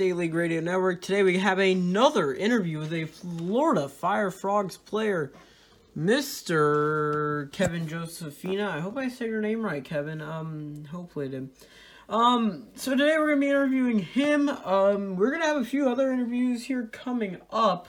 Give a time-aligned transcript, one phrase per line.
[0.00, 1.02] State League Radio Network.
[1.02, 5.30] Today we have another interview with a Florida Fire Frogs player,
[5.96, 7.50] Mr.
[7.52, 8.70] Kevin Josephina.
[8.70, 10.20] I hope I said your name right, Kevin.
[10.20, 11.50] Um, hopefully I did.
[12.08, 14.48] Um, so today we're gonna be interviewing him.
[14.48, 17.88] Um, we're gonna have a few other interviews here coming up.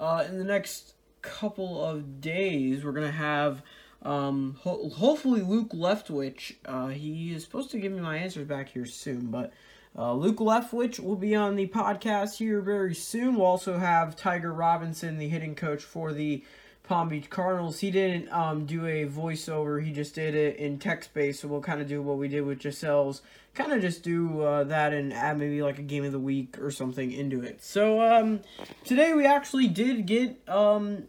[0.00, 3.62] Uh, in the next couple of days, we're gonna have
[4.02, 6.56] um, ho- hopefully Luke Leftwich.
[6.64, 9.52] Uh, he is supposed to give me my answers back here soon, but
[9.96, 13.36] uh, Luke Leftwich will be on the podcast here very soon.
[13.36, 16.44] We'll also have Tiger Robinson, the hitting coach for the
[16.88, 17.80] Palm Beach Cardinals.
[17.80, 21.40] He didn't um, do a voiceover; he just did it in text based.
[21.40, 23.20] So we'll kind of do what we did with Jasseel's.
[23.54, 26.58] Kind of just do uh, that and add maybe like a game of the week
[26.58, 27.62] or something into it.
[27.62, 28.40] So um,
[28.84, 31.04] today we actually did get um,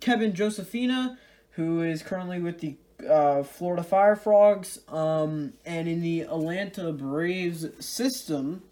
[0.00, 1.18] Kevin Josephina,
[1.52, 2.76] who is currently with the
[3.08, 8.62] uh, Florida Fire Frogs, um, and in the Atlanta Braves system.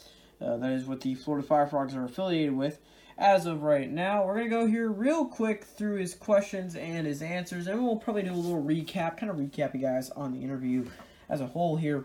[0.40, 2.78] Uh, that is what the Florida Fire Frogs are affiliated with
[3.18, 4.24] as of right now.
[4.24, 7.96] We're going to go here real quick through his questions and his answers, and we'll
[7.96, 10.86] probably do a little recap, kind of recap you guys on the interview
[11.28, 12.04] as a whole here.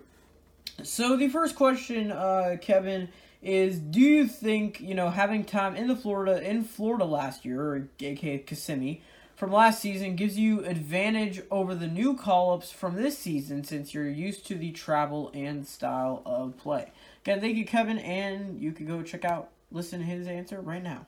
[0.84, 3.10] So the first question, uh, Kevin,
[3.42, 7.62] is do you think you know having time in the Florida in Florida last year,
[7.62, 9.02] or aka Kissimmee,
[9.36, 14.10] from last season gives you advantage over the new call-ups from this season since you're
[14.10, 16.92] used to the travel and style of play.
[17.24, 20.84] Again, thank you, Kevin, and you can go check out listen to his answer right
[20.84, 21.06] now.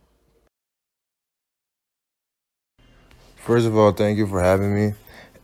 [3.38, 4.94] First of all, thank you for having me.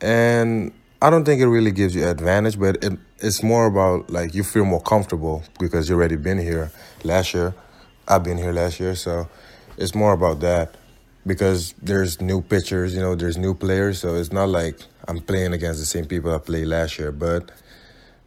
[0.01, 4.33] And I don't think it really gives you advantage, but it, it's more about like
[4.33, 6.71] you feel more comfortable because you already been here
[7.03, 7.55] last year.
[8.07, 9.27] I've been here last year, so
[9.77, 10.75] it's more about that
[11.25, 15.53] because there's new pitchers, you know, there's new players, so it's not like I'm playing
[15.53, 17.11] against the same people I played last year.
[17.11, 17.51] But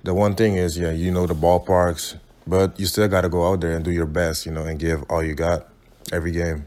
[0.02, 2.16] the one thing is, yeah, you know the ballparks,
[2.48, 4.78] but you still got to go out there and do your best, you know, and
[4.78, 5.68] give all you got
[6.10, 6.66] every game.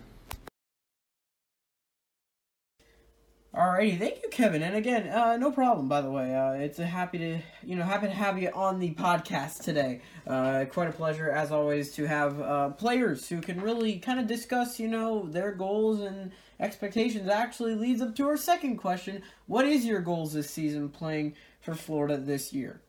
[3.53, 4.63] Alrighty, thank you, Kevin.
[4.63, 5.89] And again, uh, no problem.
[5.89, 8.79] By the way, uh, it's a happy to you know happy to have you on
[8.79, 10.01] the podcast today.
[10.25, 14.27] Uh, quite a pleasure, as always, to have uh, players who can really kind of
[14.27, 16.31] discuss you know their goals and
[16.61, 17.27] expectations.
[17.27, 21.75] Actually, leads up to our second question: What is your goals this season playing for
[21.75, 22.79] Florida this year?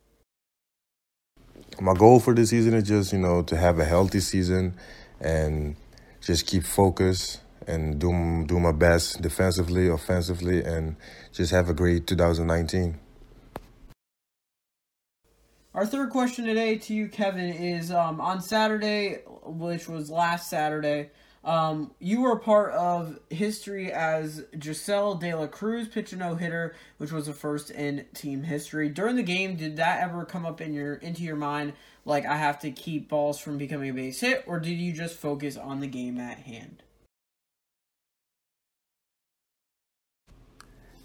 [1.83, 4.73] My goal for this season is just, you know, to have a healthy season
[5.19, 5.75] and
[6.21, 10.95] just keep focused and do do my best defensively, offensively, and
[11.33, 12.97] just have a great 2019.
[15.73, 21.09] Our third question today to you, Kevin, is um, on Saturday, which was last Saturday.
[21.43, 26.35] Um, you were a part of history as Jasseel De La Cruz pitched a no
[26.35, 28.87] hitter, which was the first in team history.
[28.87, 31.73] During the game, did that ever come up in your into your mind,
[32.05, 35.15] like I have to keep balls from becoming a base hit, or did you just
[35.15, 36.81] focus on the game at hand?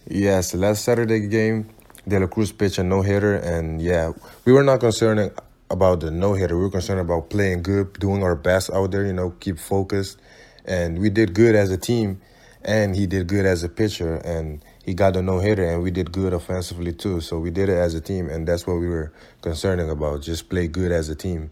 [0.06, 1.68] Yes, last Saturday game,
[2.06, 4.12] De La Cruz pitched a no hitter, and yeah,
[4.44, 5.32] we were not concerned
[5.70, 6.56] about the no hitter.
[6.56, 9.06] We were concerned about playing good, doing our best out there.
[9.06, 10.18] You know, keep focused,
[10.64, 12.20] and we did good as a team,
[12.62, 15.90] and he did good as a pitcher, and he got the no hitter, and we
[15.90, 17.20] did good offensively too.
[17.20, 19.12] So we did it as a team, and that's what we were
[19.42, 20.22] concerning about.
[20.22, 21.50] Just play good as a team.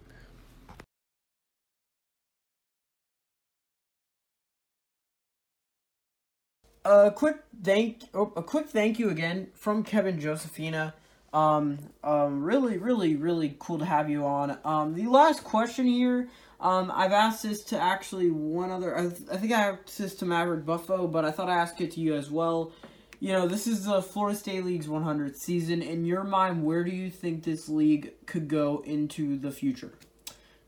[6.84, 10.94] A quick thank oh, a quick thank you again from Kevin Josephina.
[11.36, 14.56] Um, um, really, really, really cool to have you on.
[14.64, 16.30] Um, the last question here.
[16.62, 18.97] Um, I've asked this to actually one other.
[18.97, 21.78] I, th- I think I asked this to Maverick Buffo, but I thought I asked
[21.82, 22.72] it to you as well.
[23.20, 25.82] You know, this is the Florida State League's 100th season.
[25.82, 29.93] In your mind, where do you think this league could go into the future?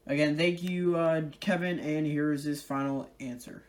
[0.06, 3.62] Again, thank you, uh, Kevin, and here is his final answer.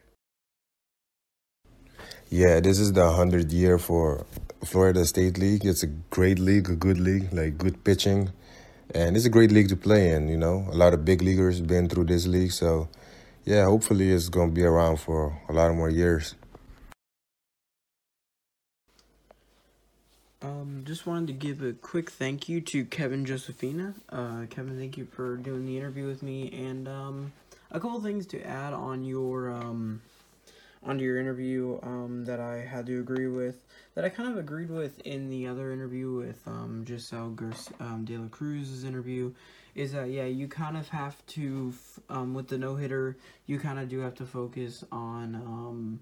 [2.29, 4.25] Yeah, this is the 100th year for
[4.63, 5.65] Florida State League.
[5.65, 8.31] It's a great league, a good league, like good pitching.
[8.93, 10.67] And it's a great league to play in, you know.
[10.71, 12.89] A lot of big leaguers been through this league, so
[13.45, 16.35] yeah, hopefully it's going to be around for a lot more years.
[20.41, 23.93] Um, just wanted to give a quick thank you to Kevin Josephina.
[24.09, 27.33] Uh, Kevin, thank you for doing the interview with me, and um,
[27.71, 30.01] a couple things to add on your um,
[30.83, 33.65] onto your interview um, that I had to agree with,
[33.95, 38.05] that I kind of agreed with in the other interview with um, Jasseel Garcia, um,
[38.05, 39.33] De La Cruz's interview,
[39.75, 41.73] is that yeah, you kind of have to
[42.09, 45.99] um, with the no hitter, you kind of do have to focus on um,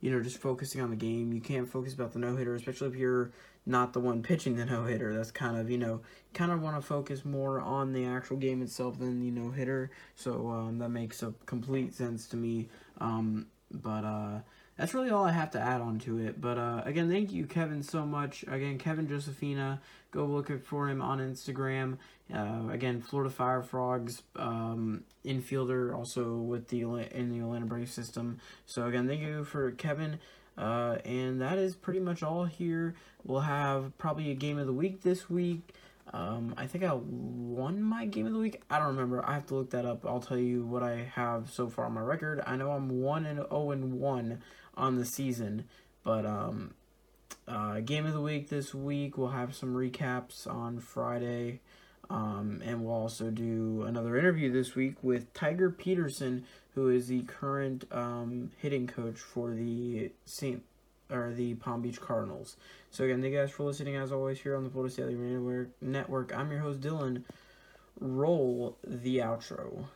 [0.00, 1.32] you know just focusing on the game.
[1.32, 3.32] You can't focus about the no hitter, especially if you're
[3.64, 5.14] not the one pitching the no hitter.
[5.14, 6.00] That's kind of you know
[6.34, 9.90] kind of want to focus more on the actual game itself than the no hitter.
[10.14, 12.68] So um, that makes a complete sense to me.
[13.00, 14.38] Um, but uh,
[14.76, 16.40] that's really all I have to add on to it.
[16.40, 18.44] But uh, again, thank you, Kevin, so much.
[18.48, 19.80] Again, Kevin Josephina,
[20.10, 21.98] go look for him on Instagram.
[22.32, 28.38] Uh, again, Florida Fire Frogs um, infielder, also with the in the Atlanta Braves system.
[28.66, 30.18] So again, thank you for Kevin.
[30.58, 32.94] Uh, and that is pretty much all here.
[33.24, 35.74] We'll have probably a game of the week this week.
[36.12, 38.62] Um, I think I won my game of the week.
[38.70, 39.24] I don't remember.
[39.26, 40.06] I have to look that up.
[40.06, 42.42] I'll tell you what I have so far on my record.
[42.46, 44.42] I know I'm one and zero oh and one
[44.76, 45.64] on the season,
[46.04, 46.74] but um,
[47.48, 49.18] uh, game of the week this week.
[49.18, 51.60] We'll have some recaps on Friday,
[52.08, 56.44] um, and we'll also do another interview this week with Tiger Peterson,
[56.74, 60.62] who is the current um, hitting coach for the Saint
[61.10, 62.56] or the Palm Beach Cardinals.
[62.90, 65.70] So again, thank you guys for listening as always here on the Florida Network.
[65.80, 66.36] Network.
[66.36, 67.22] I'm your host Dylan.
[68.00, 69.86] Roll the outro.